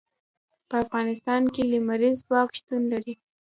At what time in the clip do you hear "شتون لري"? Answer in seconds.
2.57-3.13